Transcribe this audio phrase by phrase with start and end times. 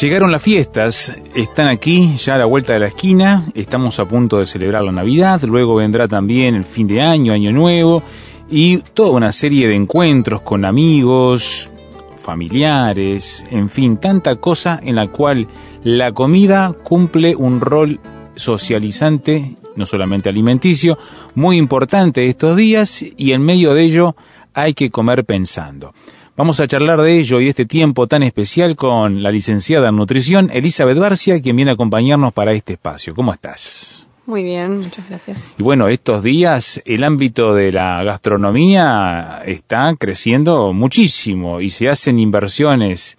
[0.00, 4.38] Llegaron las fiestas, están aquí ya a la vuelta de la esquina, estamos a punto
[4.38, 8.04] de celebrar la Navidad, luego vendrá también el fin de año, año nuevo
[8.48, 11.72] y toda una serie de encuentros con amigos,
[12.16, 15.48] familiares, en fin, tanta cosa en la cual
[15.82, 17.98] la comida cumple un rol
[18.36, 20.96] socializante, no solamente alimenticio,
[21.34, 24.14] muy importante estos días y en medio de ello
[24.54, 25.92] hay que comer pensando.
[26.38, 30.50] Vamos a charlar de ello y este tiempo tan especial con la licenciada en nutrición
[30.52, 33.12] Elizabeth Barcia, quien viene a acompañarnos para este espacio.
[33.12, 34.06] ¿Cómo estás?
[34.24, 35.56] Muy bien, muchas gracias.
[35.58, 42.20] Y bueno, estos días el ámbito de la gastronomía está creciendo muchísimo y se hacen
[42.20, 43.18] inversiones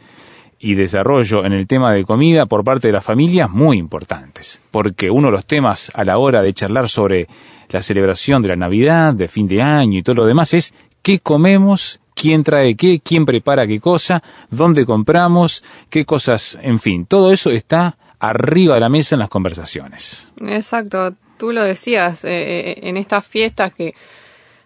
[0.57, 5.11] y desarrollo en el tema de comida por parte de las familias muy importantes, porque
[5.11, 7.27] uno de los temas a la hora de charlar sobre
[7.67, 11.19] la celebración de la Navidad, de fin de año y todo lo demás es qué
[11.19, 17.31] comemos quién trae qué, quién prepara qué cosa, dónde compramos, qué cosas, en fin, todo
[17.31, 20.29] eso está arriba de la mesa en las conversaciones.
[20.45, 22.29] Exacto, tú lo decías, eh,
[22.71, 23.95] eh, en estas fiestas que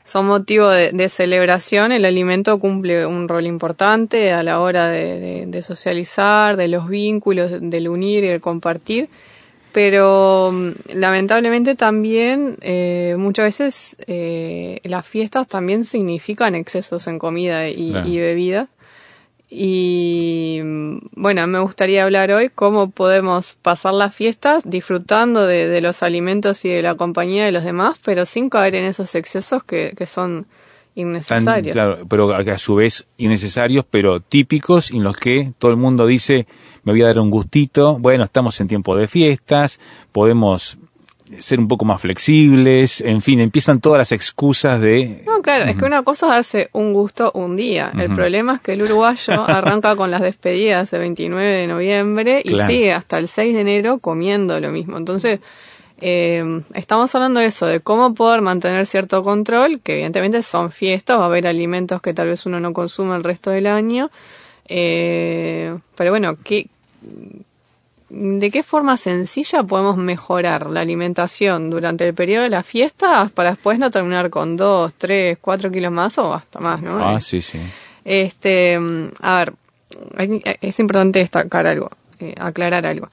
[0.03, 6.57] son motivo de, celebración, el alimento cumple un rol importante a la hora de socializar,
[6.57, 9.07] de los vínculos, del unir y el compartir
[9.73, 17.67] pero mm, lamentablemente también eh, muchas veces eh, las fiestas también significan excesos en comida
[17.67, 18.69] y, bebida.
[19.49, 26.03] Y mm, bueno, me gustaría hablar hoy cómo podemos pasar las fiestas disfrutando de, los
[26.03, 29.93] alimentos y de la compañía de los demás, pero sin caer en esos excesos que,
[29.97, 30.45] que son
[30.95, 31.73] innecesarios.
[31.73, 36.47] claro, pero a su vez innecesarios, pero típicos en los que todo el mundo dice
[36.83, 39.79] me voy a dar un gustito, bueno, estamos en tiempo de fiestas,
[40.11, 40.77] podemos
[41.39, 45.23] ser un poco más flexibles, en fin, empiezan todas las excusas de...
[45.25, 47.91] No, claro, es que una cosa es darse un gusto un día.
[47.97, 52.57] El problema es que el uruguayo arranca con las despedidas el 29 de noviembre y
[52.59, 54.97] sigue hasta el 6 de enero comiendo lo mismo.
[54.97, 55.39] Entonces,
[56.05, 61.17] eh, estamos hablando de eso, de cómo poder mantener cierto control, que evidentemente son fiestas,
[61.17, 64.09] va a haber alimentos que tal vez uno no consume el resto del año.
[64.67, 66.67] Eh, pero bueno, ¿qué,
[68.09, 73.51] ¿de qué forma sencilla podemos mejorar la alimentación durante el periodo de las fiestas para
[73.51, 76.99] después no terminar con dos, tres, cuatro kilos más o hasta más, ¿no?
[77.01, 77.59] Ah, sí, sí.
[78.03, 78.77] Este,
[79.21, 79.53] a ver,
[80.59, 83.07] es importante destacar algo, eh, aclarar algo.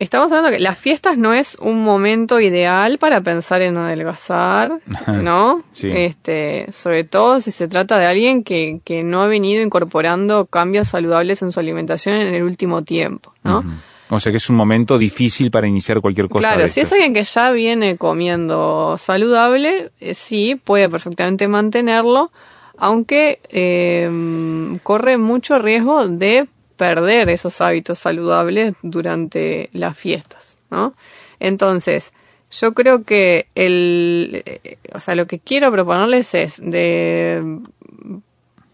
[0.00, 5.62] Estamos hablando que las fiestas no es un momento ideal para pensar en adelgazar, ¿no?
[5.72, 5.90] sí.
[5.94, 10.88] Este, sobre todo si se trata de alguien que, que no ha venido incorporando cambios
[10.88, 13.62] saludables en su alimentación en el último tiempo, ¿no?
[14.08, 16.54] O sea que es un momento difícil para iniciar cualquier cosa.
[16.54, 22.32] Claro, si es alguien que ya viene comiendo saludable, eh, sí, puede perfectamente mantenerlo,
[22.78, 26.48] aunque eh, corre mucho riesgo de
[26.80, 30.94] perder esos hábitos saludables durante las fiestas, ¿no?
[31.38, 32.10] Entonces,
[32.50, 37.58] yo creo que el, eh, o sea, lo que quiero proponerles es de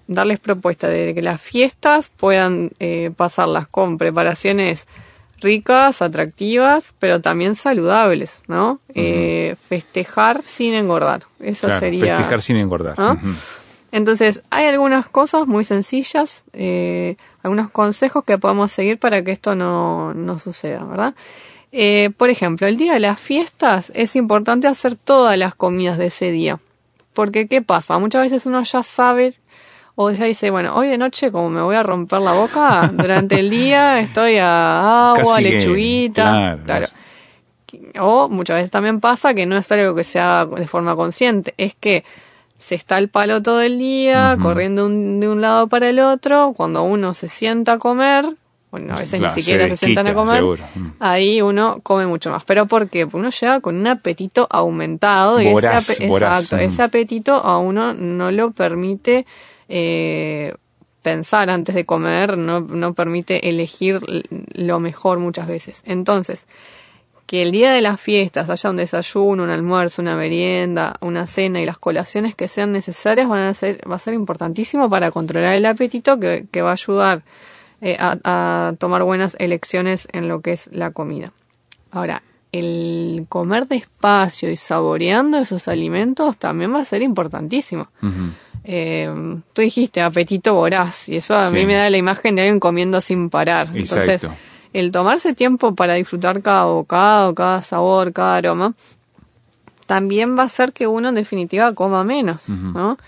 [0.07, 4.87] darles propuesta de que las fiestas puedan eh, pasarlas con preparaciones
[5.41, 8.79] ricas, atractivas, pero también saludables, ¿no?
[8.95, 11.25] Eh, festejar sin engordar.
[11.41, 12.19] Eso sería.
[12.19, 12.95] Festejar sin engordar.
[13.93, 19.55] Entonces, hay algunas cosas muy sencillas, eh, algunos consejos que podemos seguir para que esto
[19.55, 21.15] no, no suceda, ¿verdad?
[21.73, 26.07] Eh, por ejemplo, el día de las fiestas es importante hacer todas las comidas de
[26.07, 26.59] ese día.
[27.13, 27.99] Porque, ¿qué pasa?
[27.99, 29.35] Muchas veces uno ya sabe
[29.95, 33.41] o ya dice, bueno, hoy de noche como me voy a romper la boca, durante
[33.41, 36.89] el día estoy a agua, lechuguita, claro.
[37.99, 41.75] O muchas veces también pasa que no es algo que sea de forma consciente, es
[41.75, 42.05] que
[42.67, 46.83] se está el palo todo el día, corriendo de un lado para el otro, cuando
[46.83, 48.27] uno se sienta a comer,
[48.73, 50.95] bueno, a veces ni siquiera se, sientan a comer, mm.
[50.99, 52.43] ahí uno come mucho más.
[52.45, 53.07] ¿Pero por qué?
[53.07, 56.59] Porque uno llega con un apetito aumentado y ese, exacto, mm.
[56.59, 59.27] ese apetito a uno no lo permite
[59.69, 60.53] eh,
[61.03, 64.01] pensar antes de comer, no, no permite elegir
[64.55, 65.83] lo mejor muchas veces.
[65.85, 66.49] Entonces,
[67.27, 71.61] que el día de las fiestas haya un desayuno, un almuerzo, una merienda, una cena
[71.61, 75.55] y las colaciones que sean necesarias van a ser, va a ser importantísimo para controlar
[75.55, 77.23] el apetito que, que va a ayudar
[77.81, 81.33] eh, a, a tomar buenas elecciones en lo que es la comida.
[81.91, 87.89] Ahora, el comer despacio y saboreando esos alimentos también va a ser importantísimo.
[88.65, 89.09] Eh,
[89.53, 91.55] tú dijiste apetito voraz y eso a Sí.
[91.55, 93.67] mí me da la imagen de alguien comiendo sin parar.
[93.75, 94.37] Entonces, Exacto.
[94.73, 98.75] El tomarse tiempo para disfrutar cada bocado, cada sabor, cada aroma,
[99.87, 102.99] también va a hacer que uno en definitiva coma menos, ¿no?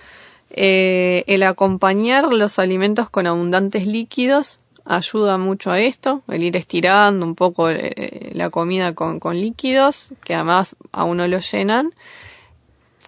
[0.51, 7.27] Eh, el acompañar los alimentos con abundantes líquidos ayuda mucho a esto, el ir estirando
[7.27, 11.93] un poco eh, la comida con, con líquidos, que además a uno lo llenan,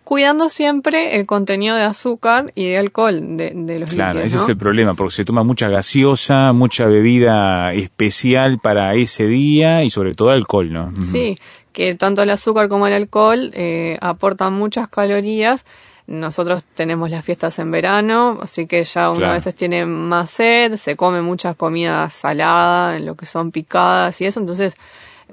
[0.04, 4.26] cuidando siempre el contenido de azúcar y de alcohol de, de los Claro, líquidos.
[4.26, 4.42] ese ¿no?
[4.42, 9.90] es el problema, porque se toma mucha gaseosa, mucha bebida especial para ese día y
[9.90, 10.92] sobre todo alcohol, ¿no?
[11.02, 11.38] Sí,
[11.72, 15.64] que tanto el azúcar como el alcohol eh, aportan muchas calorías.
[16.08, 19.32] Nosotros tenemos las fiestas en verano, así que ya uno Claro.
[19.32, 24.20] a veces tiene más sed, se come muchas comidas saladas, en lo que son picadas
[24.20, 24.74] y eso, entonces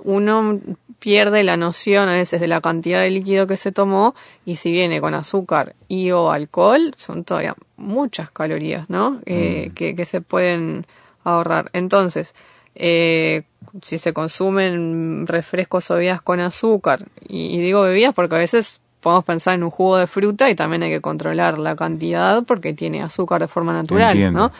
[0.03, 0.59] uno
[0.99, 4.15] pierde la noción a veces de la cantidad de líquido que se tomó
[4.45, 9.19] y si viene con azúcar y o alcohol son todavía muchas calorías, ¿no?
[9.25, 10.88] Eh, que, que se pueden
[11.23, 11.69] ahorrar.
[11.73, 12.33] Entonces,
[12.73, 13.44] eh,
[13.83, 18.79] si se consumen refrescos o bebidas con azúcar, y, y digo bebidas porque a veces
[19.01, 22.73] podemos pensar en un jugo de fruta y también hay que controlar la cantidad porque
[22.73, 24.39] tiene azúcar de forma natural, Entiendo.
[24.39, 24.51] ¿no?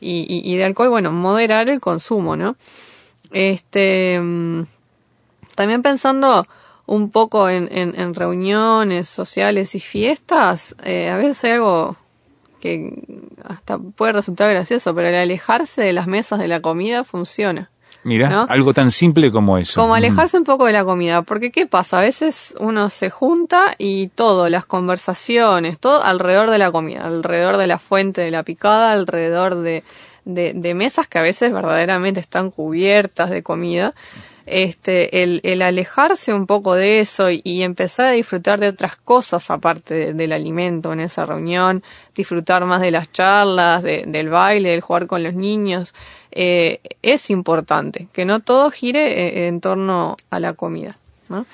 [0.00, 2.56] Y, y, y de alcohol, bueno, moderar el consumo, ¿no?
[3.32, 4.62] Este, mm,
[5.58, 6.46] también pensando
[6.86, 11.96] un poco en, en, en reuniones sociales y fiestas, eh, a veces hay algo
[12.60, 13.02] que
[13.44, 17.70] hasta puede resultar gracioso, pero el alejarse de las mesas de la comida funciona.
[18.04, 18.46] Mira, ¿no?
[18.48, 19.80] algo tan simple como eso.
[19.80, 19.96] Como Ujú.
[19.96, 21.98] alejarse un poco de la comida, porque ¿qué pasa?
[21.98, 27.56] A veces uno se junta y todo, las conversaciones, todo alrededor de la comida, alrededor
[27.56, 29.82] de la fuente de la picada, alrededor de,
[30.24, 33.92] de, de mesas que a veces verdaderamente están cubiertas de comida.
[34.50, 39.94] Este, el, alejarse un poco de eso y, empezar a disfrutar de otras cosas aparte
[39.94, 41.82] de- del alimento en esa reunión,
[42.14, 45.94] disfrutar más de las charlas, de- del baile, del jugar con los niños,
[46.32, 50.96] eh, es importante, que no todo gire eh, en torno a la comida.
[51.28, 51.44] ¿no?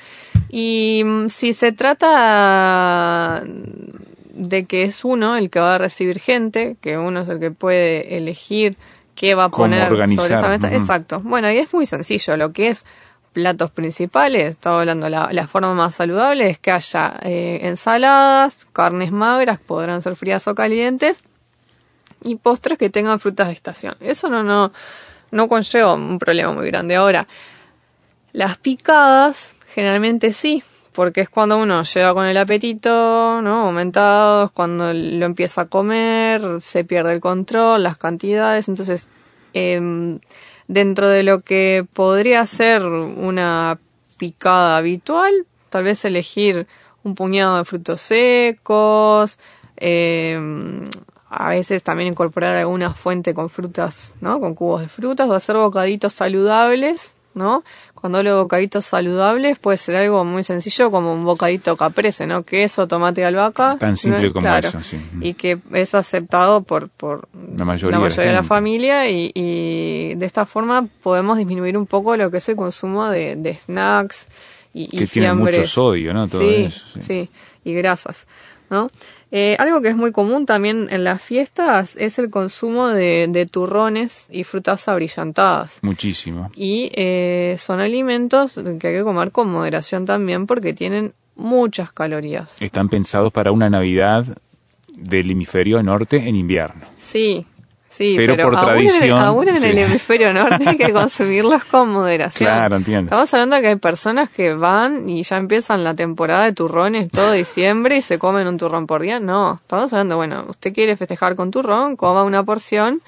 [0.48, 6.76] Y mm, si se trata de que es uno el que va a recibir gente,
[6.80, 8.76] que uno es el que puede elegir
[9.14, 10.74] qué va a poner sobre organizar, esa mesa.
[10.74, 11.20] Exacto.
[11.20, 12.36] Bueno, y es muy sencillo.
[12.36, 12.84] Lo que es
[13.32, 19.10] platos principales, estaba hablando, la, la forma más saludable es que haya eh, ensaladas, carnes
[19.10, 21.18] magras, podrán ser frías o calientes,
[22.22, 23.96] y postres que tengan frutas de estación.
[24.00, 24.72] Eso no, no,
[25.30, 26.94] no conlleva un problema muy grande.
[26.94, 27.26] Ahora,
[28.32, 30.62] las picadas, generalmente sí,
[30.94, 33.66] porque es cuando uno llega con el apetito, ¿no?
[33.66, 39.08] Aumentado, es cuando lo empieza a comer, se pierde el control, las cantidades, entonces,
[39.52, 40.20] em,
[40.68, 43.78] dentro de lo que podría ser una
[44.18, 46.66] picada habitual, tal vez elegir
[47.02, 49.38] un puñado de frutos secos,
[49.76, 50.84] em,
[51.28, 54.38] a veces también incorporar alguna fuente con frutas, ¿no?
[54.38, 57.64] Con cubos de frutas o hacer bocaditos saludables, ¿no?
[57.94, 62.42] Cuando hablo de bocaditos saludables puede ser algo muy sencillo como un bocadito caprese, ¿no?
[62.44, 63.76] Queso, tomate y albahaca.
[63.78, 64.32] Tan simple ¿no?
[64.32, 64.68] como Claro.
[64.68, 64.98] eso, sí.
[65.20, 68.48] Y que es aceptado por, por La mayoría de la de la gente.
[68.48, 73.06] familia y, y de esta forma podemos disminuir un poco lo que es el consumo
[73.08, 74.26] de, de snacks
[74.72, 76.26] y, y Que mucho sodio, ¿no?
[76.28, 77.00] Todo sí, eso, sí.
[77.02, 77.30] sí,
[77.64, 78.26] y grasas,
[78.70, 78.88] ¿no?
[79.36, 83.46] Eh, algo que es muy común también en las fiestas es el consumo de, de
[83.46, 85.72] turrones y frutas abrillantadas.
[85.82, 86.52] Muchísimo.
[86.54, 92.62] Y eh, son alimentos que hay que comer con moderación también porque tienen muchas calorías.
[92.62, 94.24] Están pensados para una Navidad
[94.96, 96.86] del hemisferio norte en invierno.
[97.00, 97.44] Sí,
[97.94, 99.68] sí, Pero pero, por aún, tradición, en, aún en sí.
[99.68, 102.48] el hemisferio norte hay que consumirlos con moderación.
[102.48, 103.06] Claro, entiendo.
[103.06, 107.10] Estamos hablando de que hay personas que van y ya empiezan la temporada de turrones
[107.10, 109.20] todo diciembre y se comen un turrón por día.
[109.20, 113.00] No, estamos hablando, bueno, usted quiere festejar con turrón, coma una porción.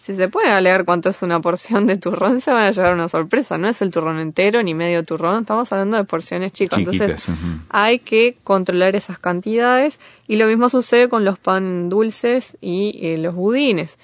[0.00, 2.92] Si se pueden a leer cuánto es una porción de turrón, se van a llevar
[2.94, 3.56] una sorpresa.
[3.56, 6.80] No es el turrón entero ni medio turrón, estamos hablando de porciones chicas.
[6.80, 7.30] Chiquitas, Entonces,
[7.68, 13.18] hay que controlar esas cantidades y lo mismo sucede con los pan dulces y eh,
[13.18, 13.96] los budines.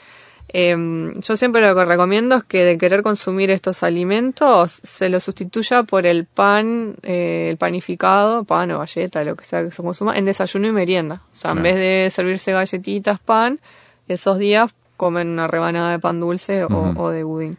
[0.50, 5.20] Em, yo siempre lo que recomiendo es que de querer consumir estos alimentos se lo
[5.20, 9.82] sustituya por el pan, eh, el panificado, pan o galleta, lo que sea que se
[9.82, 11.22] consuma, en desayuno y merienda.
[11.32, 13.60] O sea, en vez de servirse galletitas, pan,
[14.08, 17.58] esos días comen una rebanada de pan dulce o de budín.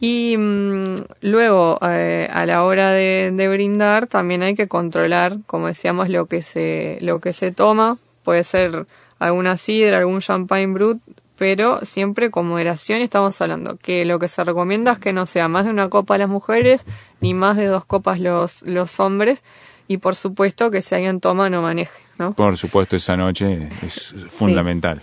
[0.00, 5.68] Y mm, luego, eh, a la hora de, de brindar, también hay que controlar, como
[5.68, 7.96] decíamos, lo que se, lo que se toma.
[8.22, 8.86] Puede ser
[9.18, 10.98] alguna sidra, algún champagne brut,
[11.44, 15.46] pero siempre con moderación estamos hablando que lo que se recomienda es que no sea
[15.46, 16.86] más de una copa las mujeres
[17.20, 19.42] ni más de dos copas los, los hombres
[19.86, 22.32] y por supuesto que si alguien toma no maneje, ¿no?
[22.32, 25.02] Por supuesto, esa noche es fundamental.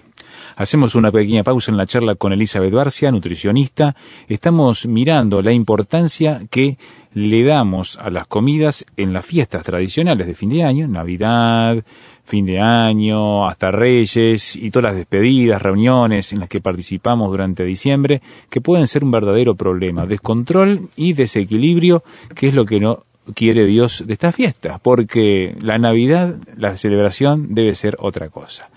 [0.55, 3.95] Hacemos una pequeña pausa en la charla con Elizabeth Barcia, nutricionista.
[4.27, 6.79] Estamos mirando la importancia que
[7.13, 11.83] le damos a las comidas en las fiestas tradicionales de fin de año, Navidad,
[12.23, 17.65] fin de año, hasta Reyes y todas las despedidas, reuniones en las que participamos durante
[17.65, 22.03] diciembre, que pueden ser un verdadero problema, descontrol y desequilibrio,
[22.35, 23.03] que es lo que no
[23.35, 28.69] quiere Dios de esta fiesta, porque la Navidad, la celebración debe ser otra cosa.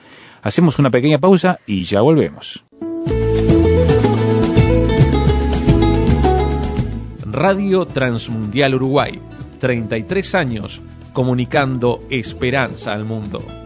[0.42, 2.63] Hacemos una pequeña pausa y ya volvemos.
[7.34, 9.18] Radio Transmundial Uruguay,
[9.58, 10.80] 33 años
[11.12, 13.63] comunicando esperanza al mundo.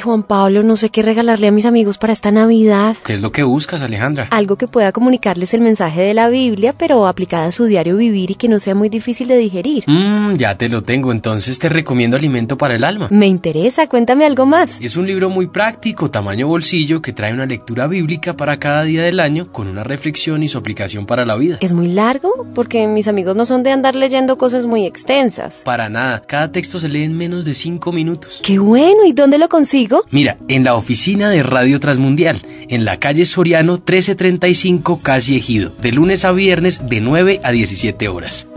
[0.00, 2.96] Juan Pablo, no sé qué regalarle a mis amigos para esta Navidad.
[3.04, 4.28] ¿Qué es lo que buscas, Alejandra?
[4.30, 8.30] Algo que pueda comunicarles el mensaje de la Biblia, pero aplicada a su diario vivir
[8.30, 9.84] y que no sea muy difícil de digerir.
[9.86, 13.08] Mmm, ya te lo tengo, entonces te recomiendo Alimento para el Alma.
[13.10, 14.78] Me interesa, cuéntame algo más.
[14.80, 19.02] Es un libro muy práctico, tamaño bolsillo, que trae una lectura bíblica para cada día
[19.02, 21.58] del año, con una reflexión y su aplicación para la vida.
[21.60, 22.46] ¿Es muy largo?
[22.54, 25.62] Porque mis amigos no son de andar leyendo cosas muy extensas.
[25.64, 28.40] Para nada, cada texto se lee en menos de cinco minutos.
[28.44, 29.04] ¡Qué bueno!
[29.06, 29.87] ¿Y dónde lo consigo?
[30.10, 35.92] Mira, en la oficina de Radio Transmundial, en la calle Soriano 1335 Casi Ejido, de
[35.92, 38.48] lunes a viernes de 9 a 17 horas.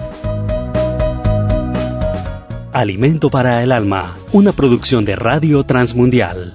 [2.73, 6.53] Alimento para el alma, una producción de Radio Transmundial.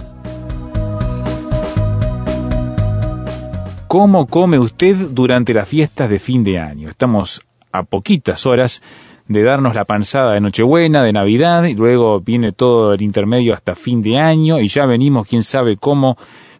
[3.87, 6.89] ¿Cómo come usted durante las fiestas de fin de año?
[6.89, 8.83] Estamos a poquitas horas
[9.29, 13.75] de darnos la panzada de Nochebuena, de Navidad, y luego viene todo el intermedio hasta
[13.75, 16.17] fin de año, y ya venimos, quién sabe cómo,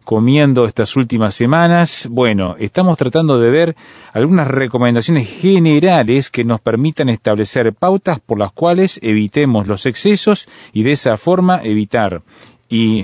[0.07, 2.07] comiendo estas últimas semanas.
[2.09, 3.75] Bueno, estamos tratando de ver
[4.13, 10.83] algunas recomendaciones generales que nos permitan establecer pautas por las cuales evitemos los excesos y
[10.83, 12.21] de esa forma evitar
[12.69, 13.03] y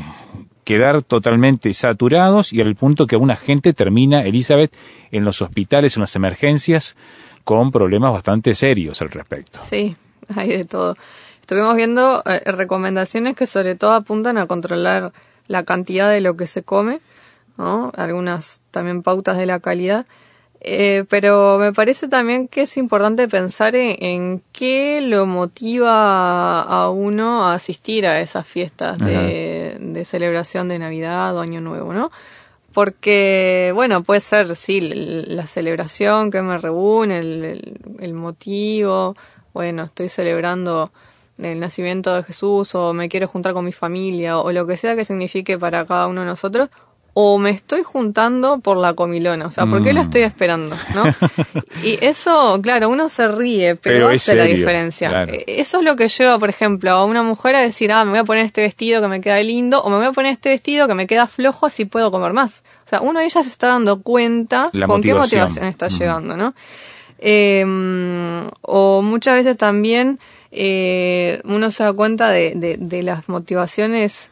[0.63, 4.73] quedar totalmente saturados y al punto que una gente termina, Elizabeth,
[5.11, 6.95] en los hospitales, en las emergencias,
[7.43, 9.59] con problemas bastante serios al respecto.
[9.69, 9.95] Sí,
[10.35, 10.95] hay de todo.
[11.41, 15.11] Estuvimos viendo eh, recomendaciones que sobre todo apuntan a controlar
[15.47, 17.01] la cantidad de lo que se come,
[17.57, 17.91] ¿no?
[17.95, 20.05] algunas también pautas de la calidad.
[20.65, 27.43] Eh, pero me parece también que es importante pensar en, qué lo motiva a uno
[27.43, 32.11] a asistir a esas fiestas de, de, celebración de Navidad o Año Nuevo, ¿no?
[32.73, 39.15] Porque, bueno, puede ser, sí, la celebración que me reúne, el, motivo,
[39.53, 40.91] bueno, estoy celebrando
[41.37, 44.95] el nacimiento de Jesús o me quiero juntar con mi familia o lo que sea
[44.95, 46.69] que signifique para cada uno de nosotros,
[47.15, 50.03] o me estoy juntando por la comilona, o sea, ¿por qué la mm.
[50.03, 50.75] estoy esperando?
[50.95, 51.03] ¿no?
[51.83, 55.23] y eso, claro, uno se ríe, pero, hace la diferencia.
[55.25, 58.11] E, eso es lo que lleva, por ejemplo, a una mujer a decir, ah, me
[58.11, 60.49] voy a poner este vestido que me queda lindo, o me voy a poner este
[60.49, 62.63] vestido que me queda flojo, así puedo comer más.
[62.85, 66.55] O sea, uno de ellas se está dando cuenta con qué motivación está llegando, ¿no?
[67.19, 70.19] Em, o muchas veces también
[70.51, 74.31] eh, uno se da cuenta de, de, de las motivaciones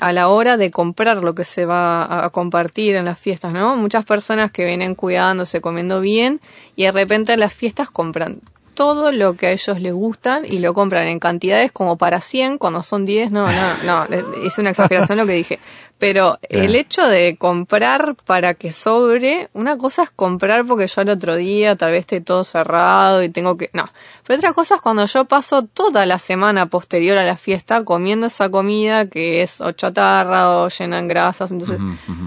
[0.00, 3.76] a la hora de comprar lo que se va a compartir en las fiestas, ¿no?
[3.76, 6.40] Muchas personas que vienen cuidándose, comiendo bien
[6.76, 8.40] y de repente en las fiestas compran
[8.74, 12.58] todo lo que a ellos les gustan y lo compran en cantidades como para 100,
[12.58, 15.60] cuando son 10, no, no, no, es una exageración lo que dije.
[15.98, 21.08] Pero el hecho de comprar para que sobre, una cosa es comprar porque yo el
[21.08, 23.70] otro día tal vez esté todo cerrado y tengo que...
[23.72, 23.88] No,
[24.26, 28.26] pero otra cosa es cuando yo paso toda la semana posterior a la fiesta comiendo
[28.26, 31.52] esa comida que es o chatarra o llena en grasas.
[31.52, 31.78] Entonces,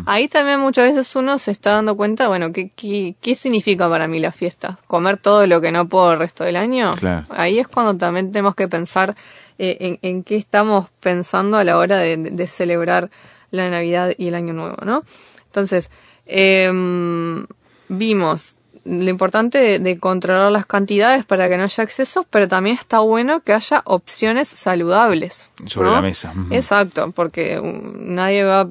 [0.05, 4.07] ahí también muchas veces uno se está dando cuenta, bueno, ¿qué, qué, qué significa para
[4.07, 4.79] mí la fiesta?
[4.87, 6.91] ¿Comer todo lo que no puedo el resto del año?
[7.29, 9.15] Ahí es cuando también tenemos que pensar
[9.59, 13.09] eh, en, en, qué estamos pensando a la hora de, de celebrar
[13.51, 15.03] la Navidad y el Año Nuevo, ¿no?
[15.45, 15.89] Entonces,
[16.25, 17.45] em,
[17.89, 22.99] vimos lo importante de, controlar las cantidades para que no haya excesos, pero también está
[22.99, 25.51] bueno que haya opciones saludables.
[25.65, 26.33] Sobre la mesa.
[26.51, 28.69] Exacto, porque um, nadie va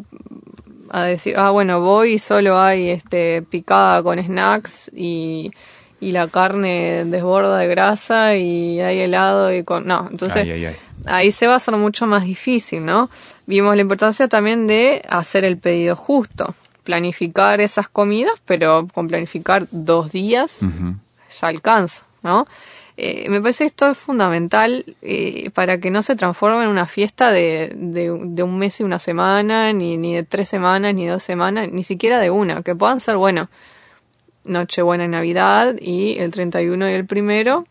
[0.90, 5.50] a decir, ah, bueno, voy y solo hay este picada con snacks y,
[6.06, 9.88] y la carne desborda de grasa y hay helado y con...
[9.88, 10.76] No, entonces Ay, ay, ay.
[11.04, 13.10] ahí se va a hacer mucho más difícil, ¿no?
[13.46, 19.66] Vimos la importancia también de hacer el pedido justo, planificar esas comidas, pero con planificar
[19.72, 22.46] dos días ya alcanza, ¿no?
[22.96, 26.86] Eh, me parece que esto es fundamental eh, para que no se transforme en una
[26.86, 31.04] fiesta de, de, de un mes y una semana, ni, ni de tres semanas, ni
[31.08, 33.48] dos semanas, ni siquiera de una, que puedan ser, bueno,
[34.46, 37.66] Nochebuena y Navidad y el 31 y el primero,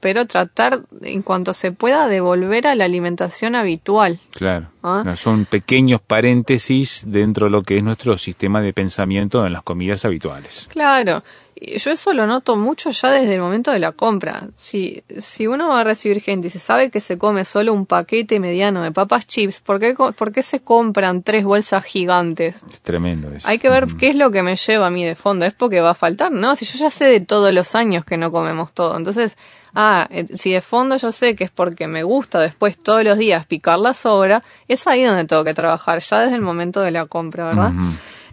[0.00, 4.18] pero tratar en cuanto se pueda de volver a la alimentación habitual.
[4.32, 4.68] Claro.
[4.82, 5.02] Ah.
[5.04, 9.62] No, Son pequeños paréntesis dentro de lo que es nuestro sistema de pensamiento en las
[9.62, 10.68] comidas habituales.
[10.72, 11.22] Claro,
[11.60, 14.48] yo eso lo noto mucho ya desde el momento de la compra.
[14.56, 17.84] Si, si uno va a recibir gente y se sabe que se come solo un
[17.84, 22.62] paquete mediano de papas chips, ¿por qué, por qué se compran tres bolsas gigantes?
[22.72, 23.46] Es tremendo eso.
[23.46, 25.44] Hay que ver qué es lo que me lleva a mí de fondo.
[25.44, 26.32] ¿Es porque va a faltar?
[26.32, 28.96] No, si yo ya sé de todos los años que no comemos todo.
[28.96, 29.36] Entonces,
[29.74, 33.18] ah, eh, si de fondo yo sé que es porque me gusta después todos los
[33.18, 36.90] días picar la sobra, es ahí donde tengo que trabajar, ya desde el momento de
[36.90, 37.72] la compra, ¿verdad?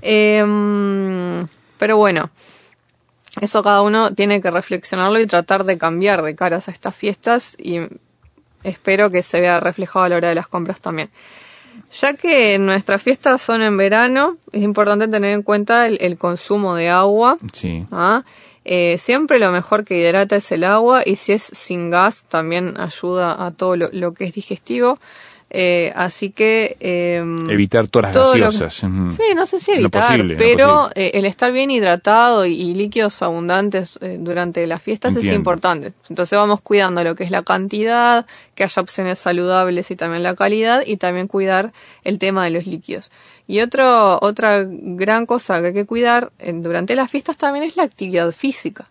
[0.02, 1.46] Eh,
[1.78, 2.30] pero bueno,
[3.42, 7.56] eso cada uno tiene que reflexionarlo y tratar de cambiar de caras a estas fiestas
[7.58, 7.80] y
[8.64, 11.10] espero que se vea reflejado a la hora de las compras también.
[11.92, 16.76] Ya que nuestras fiestas son en verano, es importante tener en cuenta el, el consumo
[16.76, 17.38] de agua.
[17.54, 17.86] Sí.
[17.92, 18.24] ¿ah?
[18.66, 22.78] Eh, siempre lo mejor que hidrata es el agua y si es sin gas también
[22.78, 25.00] ayuda a todo lo, lo que es digestivo.
[25.50, 26.76] Eh, así que...
[26.82, 28.92] eh, Evitar todas las que- gaseosas.
[29.16, 33.22] Sí, no sé si evitar, posible, pero eh, el estar bien hidratado y, y líquidos
[33.22, 35.94] abundantes eh, durante las fiestas es importante.
[36.10, 38.26] Entonces vamos cuidando lo que es la cantidad,
[38.56, 41.72] que haya opciones saludables y también la calidad y también cuidar
[42.04, 43.10] el tema de los líquidos.
[43.48, 47.84] Y otro, otra gran cosa que hay que cuidar durante las fiestas también es la
[47.84, 48.90] actividad física.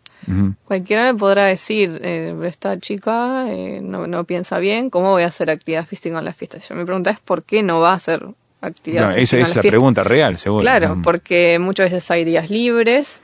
[0.65, 5.27] Cualquiera me podrá decir, eh, esta chica eh, no, no piensa bien, ¿cómo voy a
[5.27, 6.69] hacer actividad física en las fiestas?
[6.69, 8.27] Yo me pregunta es por qué no va a hacer
[8.61, 9.71] actividad No, física esa en es las la fiestas?
[9.71, 10.63] pregunta real, seguro.
[10.63, 13.23] Claro, porque muchas veces hay días libres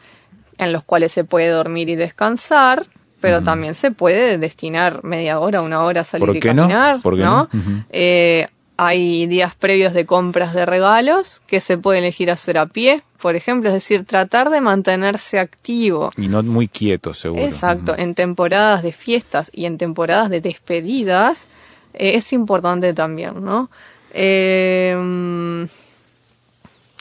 [0.58, 2.86] en los cuales se puede dormir y descansar,
[3.20, 6.62] pero también se puede destinar media hora, una hora a salir ¿Por y qué no?
[6.62, 7.48] caminar, ¿Por qué no?
[7.90, 8.46] Eh,
[8.86, 13.36] hay días previos de compras de regalos que se puede elegir hacer a pie, por
[13.36, 16.10] ejemplo, es decir, tratar de mantenerse activo.
[16.16, 17.42] Y no muy quieto, seguro.
[17.42, 21.48] Exacto, en temporadas de fiestas y en temporadas de despedidas
[21.94, 23.70] eh, es importante también, ¿no?
[24.12, 24.96] Eh,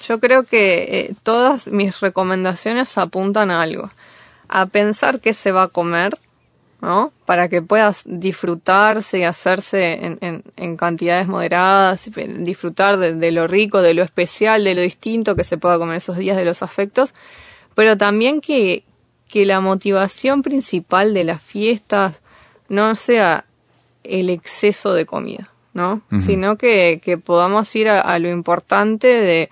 [0.07, 3.89] yo creo que eh, todas mis recomendaciones apuntan a algo,
[4.49, 6.17] a pensar qué se va a comer,
[6.81, 7.11] ¿no?
[7.25, 13.47] Para que puedas disfrutarse y hacerse en, en- en cantidades moderadas, disfrutar de, de lo
[13.47, 16.63] rico, de lo especial, de lo distinto que se pueda comer esos días de los
[16.63, 17.13] afectos,
[17.75, 18.83] pero también que,
[19.29, 22.21] que la motivación principal de las fiestas
[22.67, 23.45] no sea
[24.03, 26.01] el exceso de comida, ¿no?
[26.19, 29.49] Sino que, que podamos ir a, a lo importante de,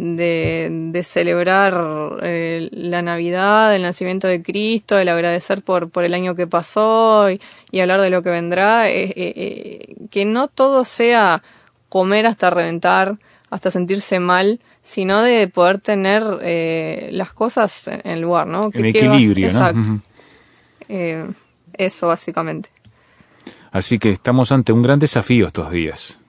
[0.00, 1.74] de, de celebrar
[2.22, 7.28] eh, la Navidad, el nacimiento de Cristo, el agradecer por, por el año que pasó
[7.28, 7.40] y,
[7.72, 11.42] y hablar de lo que vendrá, eh, eh, que no todo sea
[11.88, 13.16] comer hasta reventar,
[13.50, 18.70] hasta sentirse mal, sino de poder tener eh, las cosas en, lugar, ¿no?
[18.72, 19.58] En vas- equilibrio, ¿no?
[19.58, 20.00] Exacto.
[21.72, 22.70] Eso básicamente.
[23.72, 26.20] Así que estamos ante un gran desafío estos días.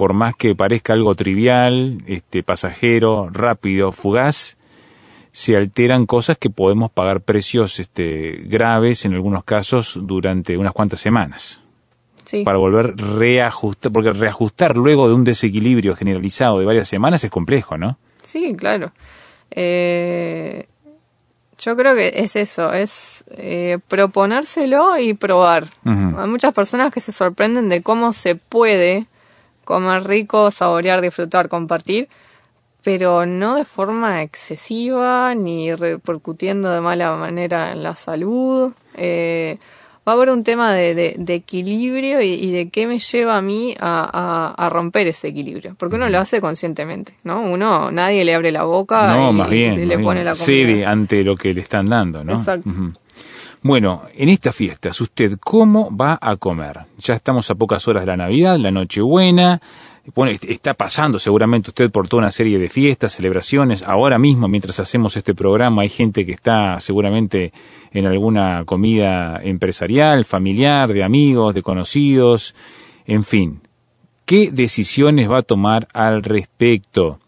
[0.00, 4.56] Por más que parezca algo trivial, este pasajero, rápido, fugaz,
[5.30, 11.00] se alteran cosas que podemos pagar precios este, graves en algunos casos durante unas cuantas
[11.00, 11.60] semanas.
[12.24, 12.44] Sí.
[12.44, 17.76] Para volver reajustar, porque reajustar luego de un desequilibrio generalizado de varias semanas es complejo,
[17.76, 17.98] ¿no?
[18.24, 18.92] Sí, claro.
[19.50, 20.66] Eh,
[21.58, 25.66] yo creo que es eso, es eh, proponérselo y probar.
[25.84, 29.09] Hay muchas personas que se sorprenden de cómo se puede
[29.70, 32.08] comer rico, saborear, disfrutar, compartir,
[32.82, 38.72] pero no de forma excesiva ni repercutiendo de mala manera en la salud.
[38.96, 39.58] Eh,
[40.08, 43.36] va a haber un tema de, de- de equilibrio y, y de qué me lleva
[43.36, 44.08] a mí a,
[44.56, 47.42] a- a romper ese equilibrio, porque uno lo hace conscientemente, ¿no?
[47.42, 49.74] Uno, nadie le abre la boca No, y, más bien.
[49.74, 50.24] y le más pone bien.
[50.24, 50.44] la comida.
[50.46, 52.32] Cede ante lo que le están dando, ¿no?
[52.32, 52.70] Exacto.
[53.62, 56.80] Bueno, en estas fiestas, ¿usted cómo va a comer?
[56.98, 59.60] Ya estamos a pocas horas de la Navidad, la Nochebuena.
[60.14, 63.82] Bueno, est- está pasando seguramente usted por toda una serie de fiestas, celebraciones.
[63.82, 67.52] Ahora mismo, mientras hacemos este programa, hay gente que está seguramente
[67.92, 72.54] en alguna comida empresarial, familiar, de amigos, de conocidos,
[73.06, 73.60] en fin.
[74.24, 77.18] ¿Qué decisiones va a tomar al respecto?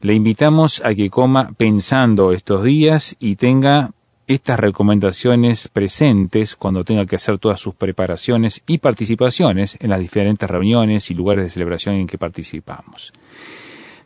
[0.00, 3.90] Le invitamos a que coma pensando estos días y tenga
[4.28, 10.48] estas recomendaciones presentes cuando tenga que hacer todas sus preparaciones y participaciones en las diferentes
[10.48, 13.12] reuniones y lugares de celebración en que participamos.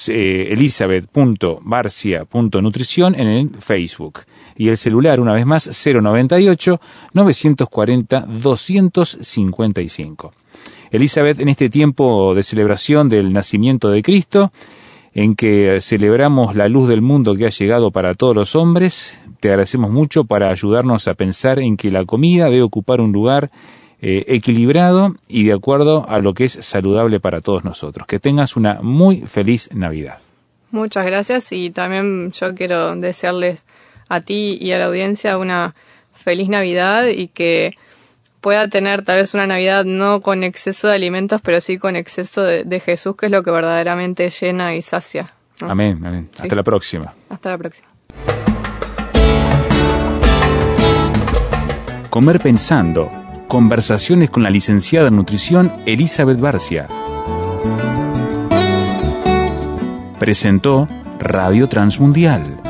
[0.07, 4.19] Eh, elisabeth.barcia.nutrición en el Facebook
[4.55, 6.79] y el celular una vez más 098
[7.11, 10.33] 940 255.
[10.89, 14.53] Elizabeth, en este tiempo de celebración del nacimiento de Cristo,
[15.13, 19.49] en que celebramos la luz del mundo que ha llegado para todos los hombres, te
[19.49, 23.51] agradecemos mucho para ayudarnos a pensar en que la comida debe ocupar un lugar
[24.05, 28.05] eh, equilibrado y de acuerdo a lo que es saludable para todos nosotros.
[28.05, 30.17] Que tengas una muy feliz Navidad.
[30.71, 33.63] Muchas gracias y también yo quiero desearles
[34.09, 35.73] a ti y a la audiencia una
[36.11, 37.77] feliz Navidad y que
[38.41, 42.43] pueda tener tal vez una Navidad no con exceso de alimentos, pero sí con exceso
[42.43, 45.33] de, Jesús, que es lo que verdaderamente llena y sacia.
[45.61, 46.29] Amén, amén.
[46.37, 47.13] Hasta la próxima.
[47.29, 47.87] Hasta la próxima.
[52.09, 53.22] Comer pensando.
[53.47, 56.87] Conversaciones con la licenciada en nutrición Elizabeth Barcia.
[60.19, 60.87] Presentó
[61.19, 62.62] Radio Transmundial